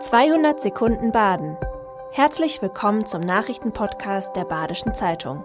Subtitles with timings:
[0.00, 1.56] 200 Sekunden Baden.
[2.12, 5.42] Herzlich willkommen zum Nachrichtenpodcast der Badischen Zeitung.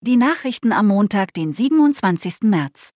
[0.00, 2.42] Die Nachrichten am Montag, den 27.
[2.42, 2.90] März.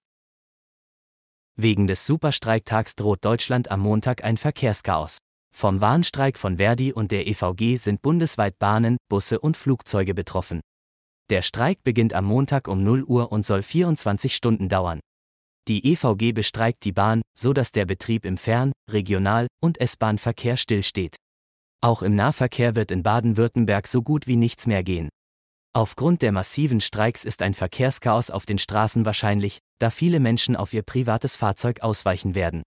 [1.55, 5.19] Wegen des Superstreiktags droht Deutschland am Montag ein Verkehrschaos.
[5.55, 10.61] Vom Warnstreik von Verdi und der EVG sind bundesweit Bahnen, Busse und Flugzeuge betroffen.
[11.31, 14.99] Der Streik beginnt am Montag um 0 Uhr und soll 24 Stunden dauern.
[15.69, 21.17] Die EVG bestreikt die Bahn, so dass der Betrieb im Fern-, Regional- und S-Bahn-Verkehr stillsteht.
[21.83, 25.11] Auch im Nahverkehr wird in Baden-Württemberg so gut wie nichts mehr gehen.
[25.75, 30.73] Aufgrund der massiven Streiks ist ein Verkehrschaos auf den Straßen wahrscheinlich, da viele Menschen auf
[30.73, 32.63] ihr privates Fahrzeug ausweichen werden.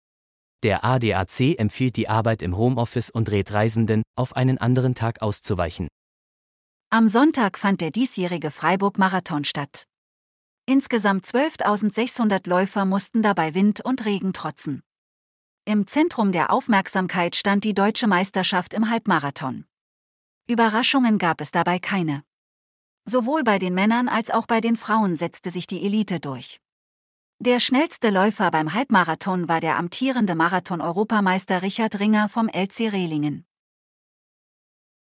[0.64, 5.88] Der ADAC empfiehlt die Arbeit im Homeoffice und rät Reisenden, auf einen anderen Tag auszuweichen.
[6.92, 9.86] Am Sonntag fand der diesjährige Freiburg-Marathon statt.
[10.66, 14.84] Insgesamt 12.600 Läufer mussten dabei Wind und Regen trotzen.
[15.66, 19.66] Im Zentrum der Aufmerksamkeit stand die deutsche Meisterschaft im Halbmarathon.
[20.48, 22.24] Überraschungen gab es dabei keine.
[23.06, 26.60] Sowohl bei den Männern als auch bei den Frauen setzte sich die Elite durch.
[27.40, 33.46] Der schnellste Läufer beim Halbmarathon war der amtierende Marathon-Europameister Richard Ringer vom LC Rehlingen.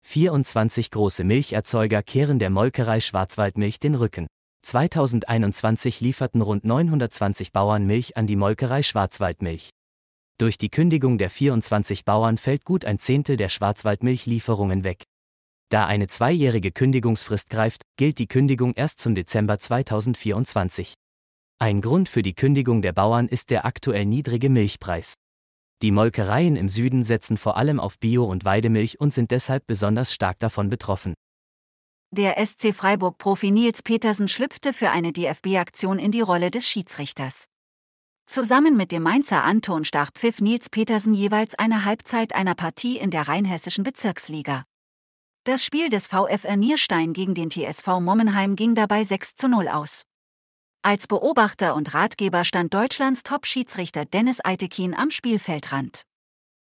[0.01, 4.27] 24 große Milcherzeuger kehren der Molkerei Schwarzwaldmilch den Rücken.
[4.63, 9.69] 2021 lieferten rund 920 Bauern Milch an die Molkerei Schwarzwaldmilch.
[10.39, 15.03] Durch die Kündigung der 24 Bauern fällt gut ein Zehntel der Schwarzwaldmilchlieferungen weg.
[15.69, 20.93] Da eine zweijährige Kündigungsfrist greift, gilt die Kündigung erst zum Dezember 2024.
[21.59, 25.15] Ein Grund für die Kündigung der Bauern ist der aktuell niedrige Milchpreis.
[25.81, 30.13] Die Molkereien im Süden setzen vor allem auf Bio- und Weidemilch und sind deshalb besonders
[30.13, 31.13] stark davon betroffen.
[32.15, 37.47] Der SC Freiburg-Profi Nils Petersen schlüpfte für eine DFB-Aktion in die Rolle des Schiedsrichters.
[38.27, 43.09] Zusammen mit dem Mainzer Anton stach pfiff Nils Petersen jeweils eine Halbzeit einer Partie in
[43.09, 44.63] der rheinhessischen Bezirksliga.
[45.43, 50.03] Das Spiel des VfR Nierstein gegen den TSV Mommenheim ging dabei 6 zu 0 aus.
[50.83, 56.03] Als Beobachter und Ratgeber stand Deutschlands Top-Schiedsrichter Dennis Eitekin am Spielfeldrand.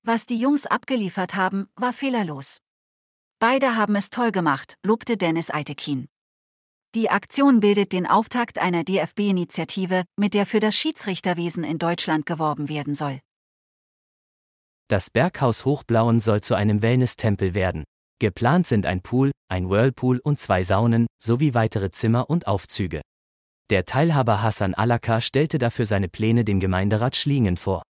[0.03, 2.63] Was die Jungs abgeliefert haben, war fehlerlos.
[3.39, 6.09] Beide haben es toll gemacht, lobte Dennis Eitekin.
[6.95, 12.71] Die Aktion bildet den Auftakt einer DFB-Initiative, mit der für das Schiedsrichterwesen in Deutschland geworben
[12.71, 13.21] werden soll.
[14.89, 17.85] Das Berghaus Hochblauen soll zu einem Wellness-Tempel werden.
[18.21, 23.03] Geplant sind ein Pool, ein Whirlpool und zwei Saunen, sowie weitere Zimmer und Aufzüge.
[23.69, 27.83] Der Teilhaber Hassan Alaka stellte dafür seine Pläne dem Gemeinderat Schlingen vor.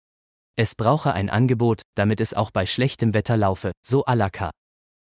[0.56, 4.50] Es brauche ein Angebot, damit es auch bei schlechtem Wetter laufe, so Alaka.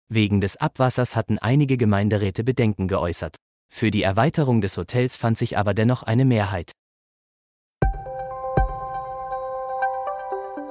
[0.10, 3.36] Wegen des Abwassers hatten einige Gemeinderäte Bedenken geäußert.
[3.70, 6.72] Für die Erweiterung des Hotels fand sich aber dennoch eine Mehrheit.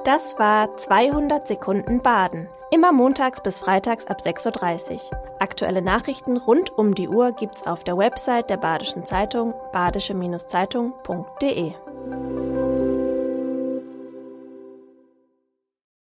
[0.03, 2.47] Das war 200 Sekunden Baden.
[2.71, 5.01] Immer montags bis freitags ab 6.30 Uhr.
[5.39, 11.73] Aktuelle Nachrichten rund um die Uhr gibt's auf der Website der Badischen Zeitung badische-zeitung.de.